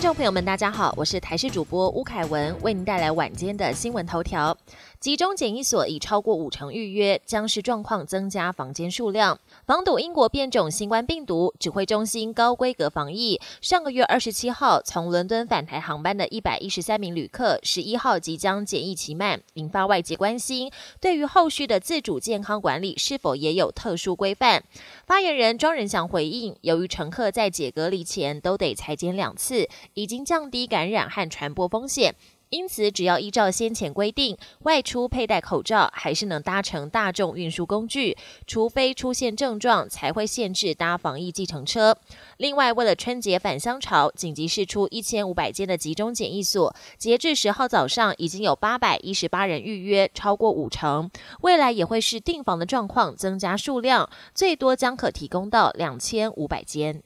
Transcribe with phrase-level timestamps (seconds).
[0.00, 4.56] 听众朋友们，大家好，我是台视主播吴凯文，为您带来晚间的新闻头条。
[4.98, 11.54] 集中检疫所已超过五成预约，僵尸状况增加房间数量，防堵英国变种新冠病毒。
[11.58, 13.38] 指挥中心高规格防疫。
[13.60, 20.70] 上个月二十七号从伦敦返台航班的一百一十三名旅客，十一号即将检疫期满，引发外界关心。
[20.98, 24.62] 对于后续的自主健康管理，是否也有特殊规范？
[25.06, 29.66] 发言人庄仁祥回应，由于乘客在解隔离前都得裁剪两次，
[30.00, 32.14] 已经降低感染和传播风险。
[32.48, 41.96] 因此，只要依照先前规定，外出佩戴口罩，还是能搭乘大众运输工具，除非出现症状，才会限制搭防疫计程车。
[42.38, 51.08] 另外，为了春节返乡潮，紧急释出一千五百间的集中检疫所，截至十号早上，已经有八百一十八人预约，超过五成。
[51.42, 57.00] 未来也会是订房的状况增加数量，最多将可提供到两千五百间。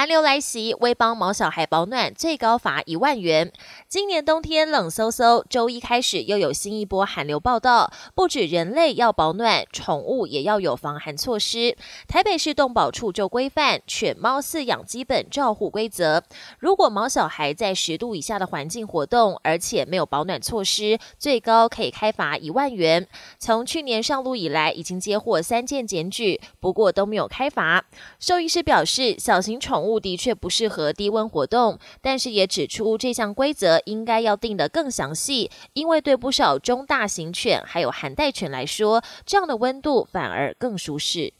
[0.00, 3.52] 寒流来袭，为帮毛小孩保暖，最高罚一万元。
[3.86, 7.92] 今年冬天冷飕飕，周一开始又有新一波寒流报道。
[8.14, 11.76] 不止人类要保暖，宠物也要有防寒措施。
[12.08, 16.22] 台北市动保处就规范犬猫饲养基本照护规则。
[16.58, 23.06] 如果毛小孩在十度以下的环境活动，而且没有保暖措施，最高可以开罚一万元。
[23.38, 27.84] 从去年上路以来，已经接获三件检举，不过都没有开罚。
[28.18, 41.32] 兽医师表示，小型宠物的确不适合低温活动，但是也指出这项规则应该要定得更详细，因为对不少中大型犬还有寒带犬来说，这样的温度反而更舒适。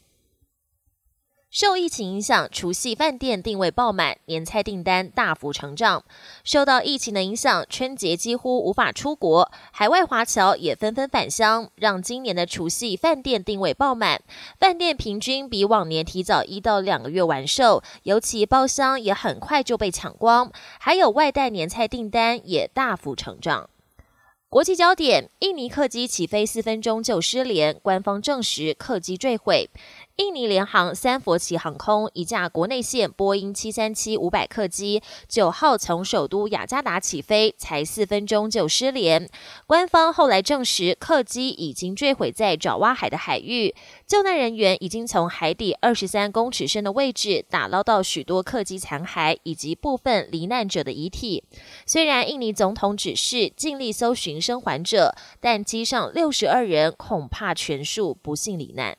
[1.51, 6.05] 受疫情影响，除夕饭店定位爆满，年菜订单大幅成长。
[6.45, 14.23] 受到疫情的影响，春节几乎无法出国，海外华侨也纷纷返乡，让今年的除夕饭店定位爆满。
[14.61, 23.69] 饭店平均比往年提早一到两个月完售，尤其包厢也很快就被抢光，还有外带年菜订单也大幅成长。
[24.49, 29.71] 国际焦点：印尼客机起飞四分钟就失联，官方证实客机坠毁。
[30.21, 39.27] 印尼联航三佛齐航空一架国内线波音七三七五百客机，九号从首都雅加达起飞，才四分钟就失联。
[39.67, 43.75] 官方后来证实，客机已经坠毁在爪哇海的海域，
[44.07, 51.43] 救难人员已经从海底二十三公尺深的位置打捞到许多客机残骸以及部分罹难者的遗体。
[51.87, 58.99] 虽然印尼总统指示尽力搜寻生还者，但机上六十二人恐怕全数不幸罹难。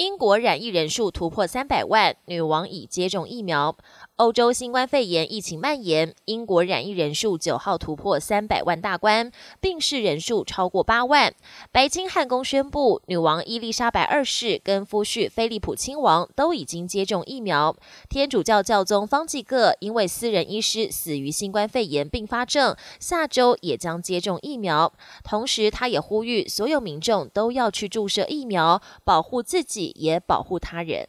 [0.00, 3.76] 英国染疫人数突破三百万，女王已接种疫苗。
[4.16, 11.34] 欧洲新冠肺炎疫情蔓延，英国染疫人数九号突破三百万大关，病逝人数超过八万。
[11.70, 17.76] 白金汉宫宣布，女王伊丽莎白二世跟夫婿菲利普亲王都已经接种疫苗。
[18.08, 24.90] 天主教教宗方济各因为私人医师死于新冠肺炎并发症，下周也将接种疫苗。
[25.22, 31.06] 同时，他也呼吁所有民众都要去注射疫苗，保护自己，也保护他人。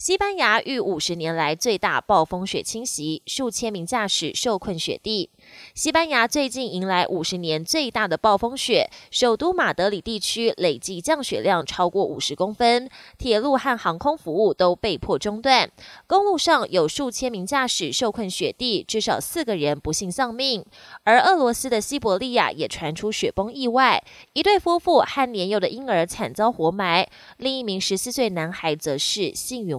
[0.00, 5.28] 西班牙遇五十年来最大暴风雪侵袭，数千名驾驶受困雪地。
[5.74, 12.88] 西班牙最近迎来五十年最大的暴风雪，首都马德里地区累计降雪量超过五十公分，
[13.18, 15.70] 铁路和航空服务都被迫中断。
[16.06, 20.64] 公路上有数千名驾驶受困雪地，至少四个人不幸丧命。
[21.04, 27.06] 而俄罗斯的西伯利亚也传出雪崩意外，一对夫妇和年幼的婴儿惨遭活埋，
[27.36, 29.78] 另一名十四岁男孩则是幸运